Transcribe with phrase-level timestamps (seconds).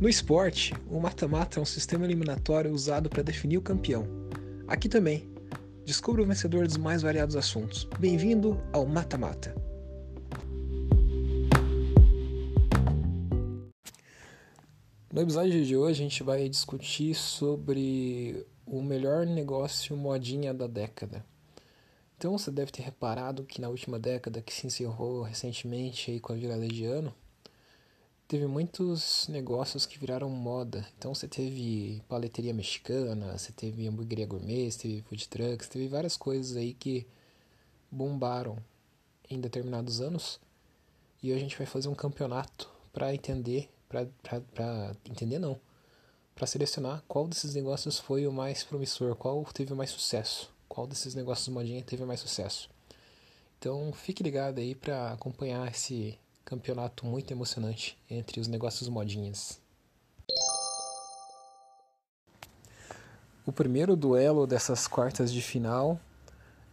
[0.00, 4.06] No esporte, o mata-mata é um sistema eliminatório usado para definir o campeão.
[4.68, 5.28] Aqui também,
[5.84, 7.82] descubra o vencedor dos mais variados assuntos.
[7.98, 9.56] Bem-vindo ao Mata-Mata.
[15.12, 21.26] No episódio de hoje a gente vai discutir sobre o melhor negócio modinha da década.
[22.16, 26.32] Então você deve ter reparado que na última década que se encerrou recentemente aí com
[26.32, 27.12] a virada de ano,
[28.28, 30.86] teve muitos negócios que viraram moda.
[30.96, 36.16] Então você teve paleteria mexicana, você teve hamburgueria gourmet, você teve food trucks, teve várias
[36.16, 37.06] coisas aí que
[37.90, 38.56] bombaram
[39.28, 40.38] em determinados anos.
[41.22, 45.58] E a gente vai fazer um campeonato para entender, para entender não,
[46.36, 50.86] para selecionar qual desses negócios foi o mais promissor, qual teve o mais sucesso qual
[50.86, 52.70] desses negócios modinha teve mais sucesso.
[53.58, 56.16] Então fique ligado aí para acompanhar esse
[56.48, 59.60] campeonato muito emocionante entre os negócios modinhas.
[63.44, 66.00] O primeiro duelo dessas quartas de final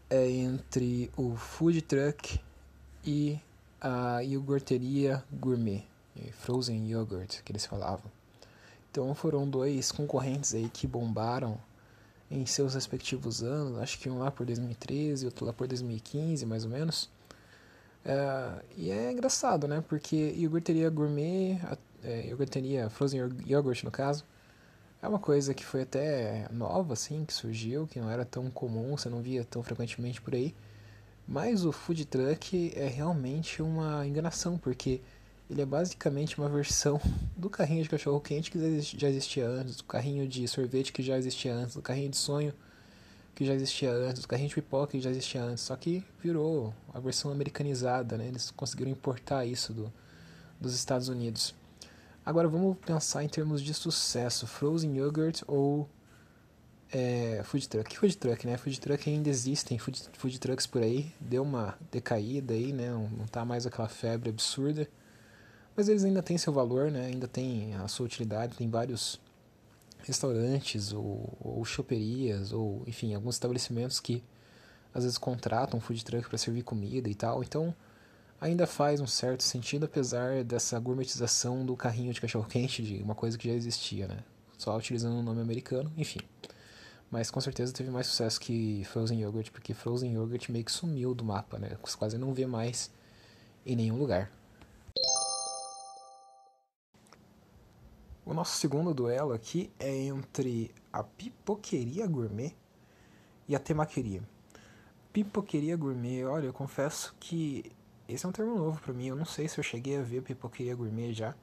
[0.09, 2.39] é entre o Food Truck
[3.03, 3.37] e
[3.81, 5.83] a iogurteria gourmet,
[6.31, 8.09] Frozen Yogurt, que eles falavam.
[8.89, 11.59] Então foram dois concorrentes aí que bombaram
[12.31, 16.63] em seus respectivos anos, acho que um lá por 2013, outro lá por 2015, mais
[16.63, 17.09] ou menos.
[18.05, 19.83] É, e é engraçado, né?
[19.87, 21.59] Porque iogurteria gourmet,
[22.03, 24.23] é, iogurteria frozen yogurt no caso,
[25.01, 28.95] é uma coisa que foi até nova, assim, que surgiu, que não era tão comum,
[28.95, 30.53] você não via tão frequentemente por aí.
[31.27, 35.01] Mas o food truck é realmente uma enganação, porque
[35.49, 37.01] ele é basicamente uma versão
[37.35, 41.17] do carrinho de cachorro quente que já existia antes, do carrinho de sorvete que já
[41.17, 42.53] existia antes, do carrinho de sonho
[43.35, 46.73] que já existia antes, do carrinho de pipoca que já existia antes, só que virou
[46.93, 48.27] a versão americanizada, né?
[48.27, 49.93] Eles conseguiram importar isso do,
[50.59, 51.53] dos Estados Unidos.
[52.25, 55.87] Agora vamos pensar em termos de sucesso, frozen yogurt ou
[56.91, 57.97] é, food truck.
[57.97, 58.55] Food truck, né?
[58.57, 62.89] Food truck ainda existem food, food trucks por aí, deu uma decaída aí, né?
[62.89, 64.87] Não, não tá mais aquela febre absurda.
[65.75, 67.07] Mas eles ainda têm seu valor, né?
[67.07, 69.19] ainda tem a sua utilidade, tem vários
[70.05, 74.23] restaurantes ou, ou choperias ou enfim, alguns estabelecimentos que
[74.93, 77.43] às vezes contratam food truck para servir comida e tal.
[77.43, 77.75] Então,
[78.39, 83.15] ainda faz um certo sentido apesar dessa gourmetização do carrinho de cachorro quente, de uma
[83.15, 84.23] coisa que já existia, né?
[84.57, 86.19] Só utilizando o um nome americano, enfim.
[87.11, 91.13] Mas com certeza teve mais sucesso que Frozen Yogurt, porque Frozen Yogurt meio que sumiu
[91.13, 91.77] do mapa, né?
[91.83, 92.89] Você quase não vê mais
[93.65, 94.31] em nenhum lugar.
[98.25, 102.55] O nosso segundo duelo aqui é entre a pipoqueria gourmet
[103.47, 104.23] e a temaqueria.
[105.13, 107.71] Pipoqueria gourmet, olha, eu confesso que
[108.09, 109.07] esse é um termo novo para mim.
[109.07, 111.35] Eu não sei se eu cheguei a ver pipoqueria gourmet já.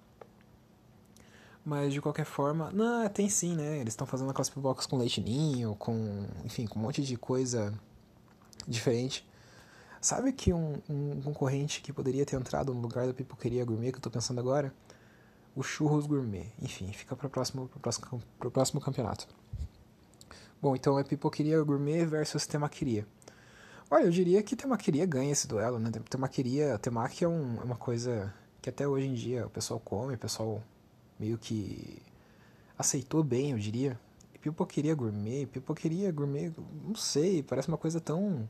[1.64, 3.78] Mas de qualquer forma, não, tem sim, né?
[3.78, 7.72] Eles estão fazendo aquelas pipocas com leite ninho, com, enfim, com um monte de coisa
[8.66, 9.24] diferente.
[10.00, 13.98] Sabe que um, um concorrente que poderia ter entrado no lugar da pipoqueria gourmet que
[13.98, 14.74] eu tô pensando agora?
[15.54, 16.46] O Churros Gourmet.
[16.60, 19.26] Enfim, fica para o próximo, próximo, próximo campeonato.
[20.60, 23.06] Bom, então é Pipoqueria Gourmet versus Temaqueria.
[23.90, 25.90] Olha, eu diria que Temaqueria ganha esse duelo, né?
[26.08, 30.14] Temaqueria, Temaki é, um, é uma coisa que até hoje em dia o pessoal come,
[30.14, 30.62] o pessoal
[31.18, 32.00] meio que
[32.78, 33.98] aceitou bem, eu diria.
[34.34, 36.52] E pipoqueria gourmet, pipoqueria gourmet,
[36.84, 38.48] não sei, parece uma coisa tão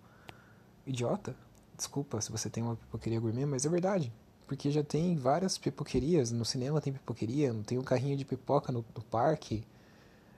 [0.87, 1.35] idiota.
[1.77, 4.13] Desculpa se você tem uma pipoqueria gourmet, mas é verdade
[4.47, 8.85] porque já tem várias pipoquerias, no cinema tem pipoqueria, tem um carrinho de pipoca no,
[8.95, 9.65] no parque,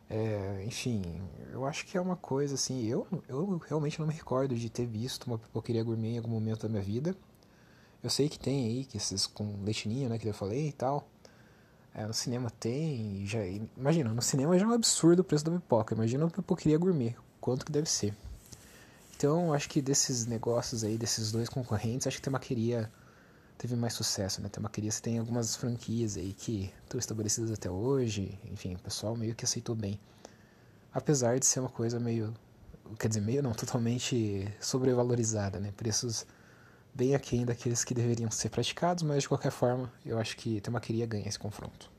[0.08, 1.02] é, enfim,
[1.52, 4.86] eu acho que é uma coisa assim, eu, eu realmente não me recordo de ter
[4.86, 7.16] visto uma pipoqueria gourmet em algum momento da minha vida,
[8.02, 11.08] eu sei que tem aí, que esses com leitinho, né, que eu falei e tal,
[11.94, 13.38] é, no cinema tem, já,
[13.76, 17.16] imagina, no cinema já é um absurdo o preço da pipoca, imagina uma pipoqueria gourmet,
[17.40, 18.14] quanto que deve ser.
[19.16, 22.90] Então, acho que desses negócios aí, desses dois concorrentes, acho que tem uma queria
[23.58, 24.50] teve mais sucesso, né?
[24.90, 29.44] Você tem algumas franquias aí que estão estabelecidas até hoje, enfim, o pessoal meio que
[29.44, 29.98] aceitou bem.
[30.92, 32.34] Apesar de ser uma coisa meio,
[32.98, 35.72] quer dizer, meio não, totalmente sobrevalorizada, né?
[35.76, 36.26] Preços
[36.92, 40.70] bem aquém daqueles que deveriam ser praticados, mas de qualquer forma, eu acho que tem
[40.70, 41.90] uma queria ganhar esse confronto.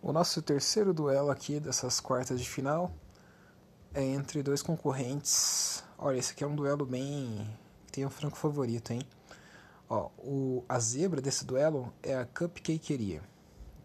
[0.00, 2.92] O nosso terceiro duelo aqui dessas quartas de final
[3.94, 5.71] é entre dois concorrentes
[6.04, 7.48] Olha, esse aqui é um duelo bem.
[7.92, 9.02] Tem um franco favorito, hein?
[9.88, 10.64] Ó, o...
[10.68, 13.22] a zebra desse duelo é a cupcakeria.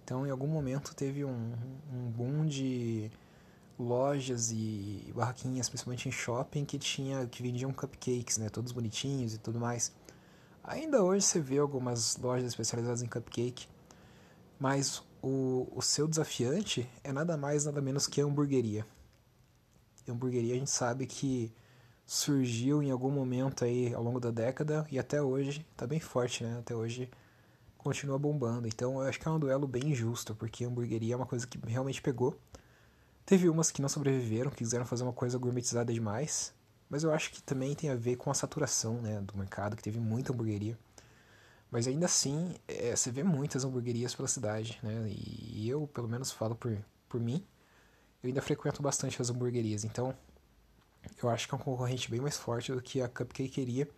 [0.03, 1.53] Então, em algum momento, teve um,
[1.93, 3.11] um boom de
[3.77, 8.49] lojas e barraquinhas, principalmente em shopping, que tinha que vendiam cupcakes, né?
[8.49, 9.93] Todos bonitinhos e tudo mais.
[10.63, 13.67] Ainda hoje você vê algumas lojas especializadas em cupcake,
[14.59, 18.87] mas o, o seu desafiante é nada mais, nada menos que a hamburgueria.
[20.07, 21.53] E hamburgueria a gente sabe que
[22.07, 26.41] surgiu em algum momento aí ao longo da década e até hoje está bem forte,
[26.41, 26.57] né?
[26.59, 27.11] Até hoje
[27.77, 28.65] continua bombando.
[28.65, 31.45] Então eu acho que é um duelo bem justo, porque a hamburgueria é uma coisa
[31.45, 32.39] que realmente pegou.
[33.25, 36.53] Teve umas que não sobreviveram, que quiseram fazer uma coisa gourmetizada demais,
[36.89, 39.83] mas eu acho que também tem a ver com a saturação né, do mercado, que
[39.83, 40.79] teve muita hamburgueria.
[41.69, 45.09] Mas ainda assim, é, você vê muitas hamburguerias pela cidade, né?
[45.09, 46.77] E eu, pelo menos, falo por,
[47.09, 47.45] por mim,
[48.23, 50.15] eu ainda frequento bastante as hamburguerias, então
[51.21, 53.89] eu acho que é um concorrente bem mais forte do que a Cupcakeria.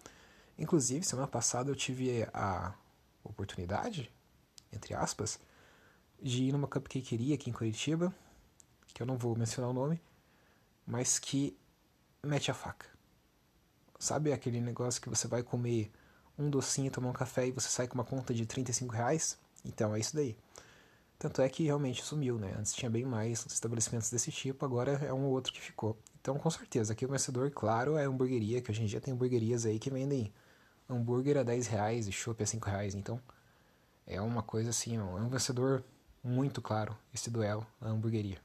[0.58, 2.74] Inclusive, semana passada eu tive a
[3.24, 4.12] oportunidade,
[4.72, 5.40] entre aspas,
[6.22, 8.14] de ir numa cupcakeria aqui em Curitiba,
[8.94, 10.02] que eu não vou mencionar o nome,
[10.86, 11.58] mas que
[12.22, 12.86] mete a faca.
[13.98, 15.92] Sabe aquele negócio que você vai comer
[16.38, 19.38] um docinho, tomar um café e você sai com uma conta de 35 reais?
[19.64, 20.38] Então é isso daí.
[21.20, 22.56] Tanto é que realmente sumiu, né?
[22.58, 25.98] Antes tinha bem mais estabelecimentos desse tipo, agora é um ou outro que ficou.
[26.22, 29.14] Então, com certeza, aqui o vencedor, claro, é a hamburgueria, que hoje em dia tem
[29.14, 30.32] hamburguerias aí que vendem
[30.90, 32.96] hambúrguer a 10 reais e chopp a 5 reais.
[32.96, 33.22] Então,
[34.08, 35.84] é uma coisa assim, é um vencedor
[36.24, 38.38] muito claro, esse duelo, a hamburgueria.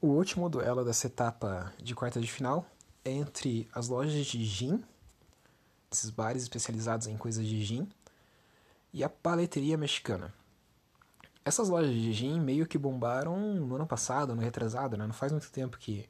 [0.00, 2.66] O último duelo dessa etapa de quarta de final
[3.04, 4.82] é entre as lojas de gin,
[5.90, 7.88] esses bares especializados em coisas de gin,
[8.94, 10.32] e a paleteria mexicana.
[11.44, 15.04] Essas lojas de gin meio que bombaram no ano passado, no retrasado, né?
[15.04, 16.08] Não faz muito tempo que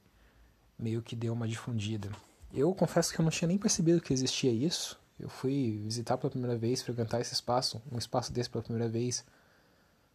[0.79, 2.11] meio que deu uma difundida.
[2.53, 5.01] Eu confesso que eu não tinha nem percebido que existia isso.
[5.19, 9.25] Eu fui visitar pela primeira vez, frequentar esse espaço, um espaço desse pela primeira vez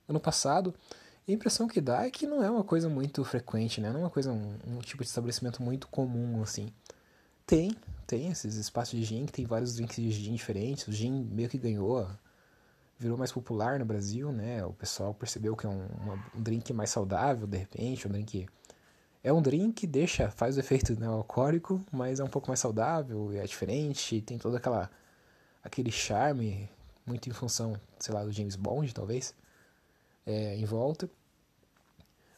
[0.08, 0.74] ano passado.
[1.28, 3.92] E a impressão que dá é que não é uma coisa muito frequente, né?
[3.92, 6.72] Não é uma coisa, um, um tipo de estabelecimento muito comum, assim.
[7.48, 7.76] Tem,
[8.06, 10.88] tem esses espaços de gin, que tem vários drinks de gin diferentes.
[10.88, 12.08] O gin meio que ganhou,
[13.00, 14.64] virou mais popular no Brasil, né?
[14.66, 18.48] O pessoal percebeu que é um, uma, um drink mais saudável, de repente, um drink...
[19.24, 22.60] É um drink que deixa, faz o efeito né, alcoólico, mas é um pouco mais
[22.60, 24.90] saudável, é diferente, tem todo aquela,
[25.64, 26.70] aquele charme,
[27.06, 29.34] muito em função, sei lá, do James Bond, talvez,
[30.26, 31.10] é, em volta.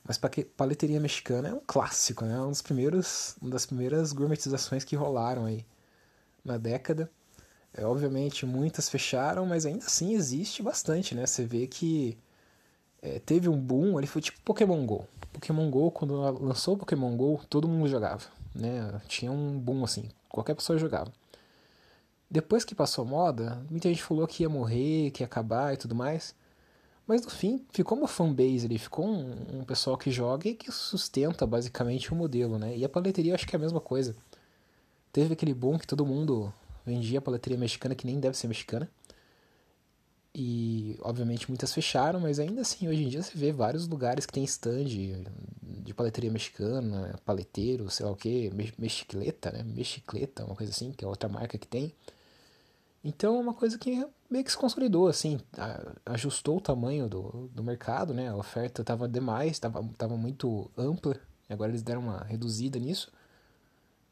[0.03, 0.19] Mas
[0.57, 2.39] paleteria mexicana é um clássico, né?
[2.39, 5.65] Um dos primeiros, uma das primeiras gourmetizações que rolaram aí
[6.43, 7.09] na década.
[7.73, 11.25] É, obviamente muitas fecharam, mas ainda assim existe bastante, né?
[11.25, 12.17] Você vê que
[13.01, 15.05] é, teve um boom, ele foi tipo Pokémon GO.
[15.33, 19.01] Pokémon GO, quando lançou Pokémon GO, todo mundo jogava, né?
[19.07, 21.11] Tinha um boom assim, qualquer pessoa jogava.
[22.29, 25.77] Depois que passou a moda, muita gente falou que ia morrer, que ia acabar e
[25.77, 26.35] tudo mais.
[27.07, 30.71] Mas no fim, ficou uma fanbase ali, ficou um, um, pessoal que joga e que
[30.71, 32.77] sustenta basicamente o modelo, né?
[32.77, 34.15] E a paleteria acho que é a mesma coisa.
[35.11, 36.53] Teve aquele boom que todo mundo
[36.85, 38.89] vendia paleteria mexicana que nem deve ser mexicana.
[40.33, 44.31] E obviamente muitas fecharam, mas ainda assim hoje em dia você vê vários lugares que
[44.31, 49.63] tem stand de paleteria mexicana, paleteiro, sei lá o que, mexicleta, né?
[49.63, 51.93] Mexicleta, uma coisa assim, que é outra marca que tem.
[53.03, 55.39] Então é uma coisa que meio que se consolidou, assim,
[56.05, 58.29] ajustou o tamanho do, do mercado, né?
[58.29, 61.19] A oferta estava demais, estava tava muito ampla,
[61.49, 63.11] e agora eles deram uma reduzida nisso.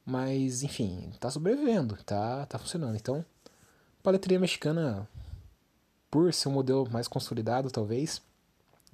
[0.10, 2.96] Mas, enfim, tá sobrevivendo, tá, tá funcionando.
[2.96, 3.24] Então,
[4.02, 5.08] paleteria mexicana,
[6.10, 8.20] por ser um modelo mais consolidado, talvez,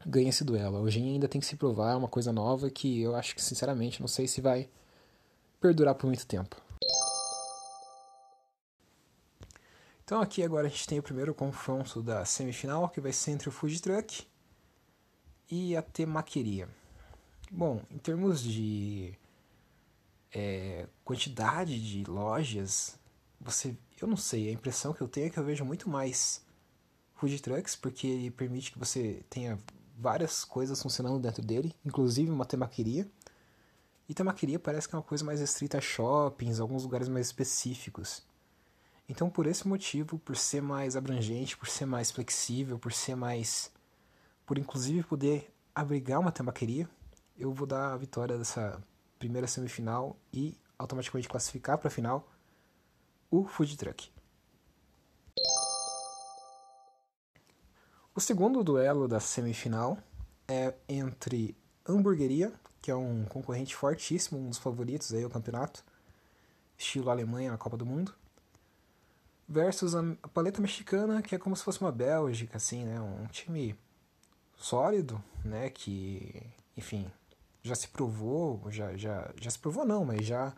[0.06, 0.78] ganha esse duelo.
[0.80, 4.02] Hoje ainda tem que se provar é uma coisa nova que eu acho que, sinceramente,
[4.02, 4.68] não sei se vai
[5.62, 6.62] perdurar por muito tempo.
[10.04, 13.48] Então aqui agora a gente tem o primeiro confronto da semifinal, que vai ser entre
[13.48, 14.28] o Food Truck
[15.50, 16.68] e a Temaqueria.
[17.50, 19.18] Bom, em termos de
[20.36, 23.00] é, quantidade de lojas,
[23.39, 26.44] você, eu não sei, a impressão que eu tenho é que eu vejo muito mais
[27.15, 29.58] food trucks, porque ele permite que você tenha
[29.98, 33.10] várias coisas funcionando dentro dele, inclusive uma temaqueria.
[34.10, 38.22] E temaqueria parece que é uma coisa mais restrita a shoppings, alguns lugares mais específicos.
[39.08, 43.72] Então, por esse motivo, por ser mais abrangente, por ser mais flexível, por ser mais.
[44.46, 46.89] por inclusive poder abrigar uma tabaqueria,
[47.38, 48.82] eu vou dar a vitória dessa
[49.18, 52.28] primeira semifinal e automaticamente classificar para a final
[53.30, 54.12] o food truck.
[58.14, 59.98] O segundo duelo da semifinal
[60.48, 61.56] é entre
[61.88, 65.84] Hamburgueria, que é um concorrente fortíssimo, um dos favoritos aí ao campeonato,
[66.78, 68.14] estilo Alemanha na Copa do Mundo,
[69.48, 73.00] versus a paleta mexicana, que é como se fosse uma Bélgica, assim, né?
[73.02, 73.78] Um time
[74.58, 75.70] sólido, né?
[75.70, 76.42] Que,
[76.78, 77.12] enfim,
[77.66, 80.54] já se provou, já, já, já se provou não, mas já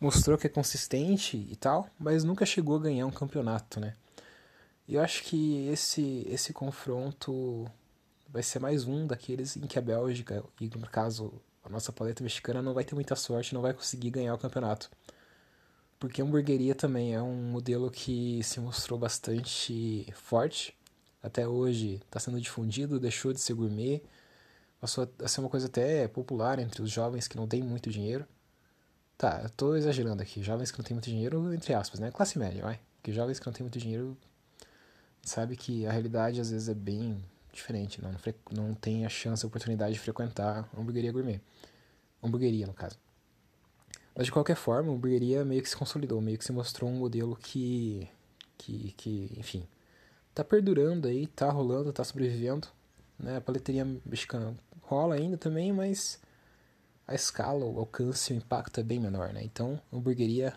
[0.00, 3.94] mostrou que é consistente e tal, mas nunca chegou a ganhar um campeonato, né?
[4.88, 7.64] E eu acho que esse, esse confronto
[8.28, 12.24] vai ser mais um daqueles em que a Bélgica, e no caso a nossa paleta
[12.24, 14.90] mexicana, não vai ter muita sorte, não vai conseguir ganhar o campeonato.
[15.96, 20.76] Porque a hamburgueria também é um modelo que se mostrou bastante forte.
[21.22, 24.02] Até hoje está sendo difundido, deixou de ser gourmet,
[24.86, 28.24] passou a ser uma coisa até popular entre os jovens que não têm muito dinheiro.
[29.18, 30.42] Tá, eu tô exagerando aqui.
[30.42, 32.12] Jovens que não têm muito dinheiro, entre aspas, né?
[32.12, 32.78] Classe média, vai.
[32.96, 34.16] Porque jovens que não têm muito dinheiro
[35.22, 37.20] sabe que a realidade às vezes é bem
[37.52, 38.14] diferente, não,
[38.52, 41.40] não tem a chance, a oportunidade de frequentar a hamburgueria gourmet.
[42.22, 42.96] Hamburgueria, no caso.
[44.14, 46.94] Mas de qualquer forma, a hamburgueria meio que se consolidou, meio que se mostrou um
[46.94, 48.08] modelo que,
[48.56, 49.66] que, que enfim,
[50.34, 52.68] tá perdurando aí, tá rolando, tá sobrevivendo.
[53.18, 53.36] Né?
[53.36, 54.54] A paleteria mexicana
[54.86, 56.18] rola ainda também, mas
[57.06, 59.42] a escala, o alcance, o impacto é bem menor, né?
[59.42, 60.54] Então, a hamburgueria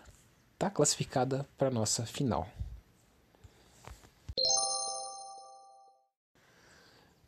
[0.58, 2.48] tá classificada para nossa final.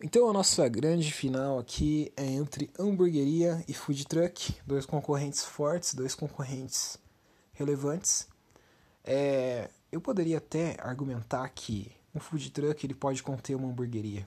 [0.04, 5.94] Então a nossa grande final aqui é entre hamburgueria e food truck, dois concorrentes fortes,
[5.94, 6.98] dois concorrentes
[7.52, 8.26] relevantes.
[9.04, 14.26] É, eu poderia até argumentar que um food truck ele pode conter uma hamburgueria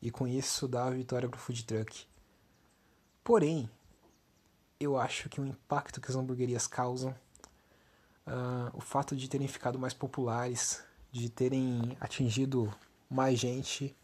[0.00, 2.09] e com isso dar a vitória para o food truck.
[3.22, 3.70] Porém,
[4.78, 7.10] eu acho que o impacto que as hamburguerias causam,
[8.26, 12.72] uh, o fato de terem ficado mais populares, de terem atingido
[13.08, 13.96] mais gente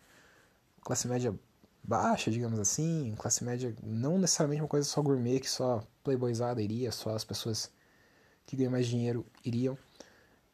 [0.87, 1.35] classe média
[1.83, 6.93] baixa, digamos assim, classe média não necessariamente uma coisa só gourmet que só playboyzada iria,
[6.93, 7.71] só as pessoas
[8.47, 9.77] que ganham mais dinheiro iriam.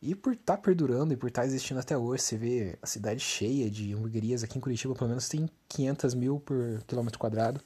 [0.01, 2.87] E por estar tá perdurando e por estar tá existindo até hoje, você vê a
[2.87, 7.61] cidade cheia de hamburguerias aqui em Curitiba, pelo menos tem 500 mil por quilômetro quadrado.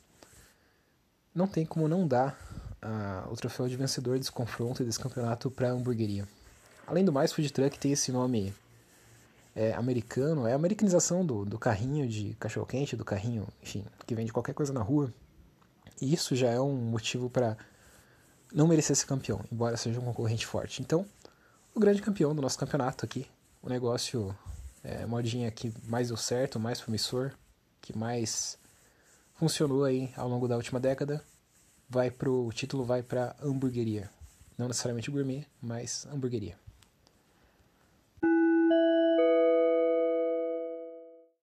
[1.36, 2.34] Não tem como não dar
[2.82, 6.26] uh, o troféu de vencedor desse confronto e desse campeonato para a hamburgueria.
[6.86, 8.54] Além do mais, Food Truck tem esse nome
[9.54, 14.32] é, americano, é a americanização do, do carrinho de cachorro-quente, do carrinho, enfim, que vende
[14.32, 15.12] qualquer coisa na rua.
[16.00, 17.56] E isso já é um motivo para
[18.50, 20.80] não merecer ser campeão, embora seja um concorrente forte.
[20.80, 21.04] Então,
[21.74, 23.26] o grande campeão do nosso campeonato aqui,
[23.62, 24.34] o negócio,
[24.82, 27.32] é, modinha que mais deu certo, mais promissor,
[27.82, 28.56] que mais
[29.36, 31.22] funcionou aí ao longo da última década,
[31.88, 34.10] vai pro o título vai para hamburgueria.
[34.58, 36.65] Não necessariamente gourmet, mas hamburgueria.